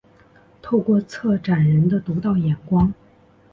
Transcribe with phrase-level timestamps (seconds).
[0.63, 2.91] 透过策展人的独到眼光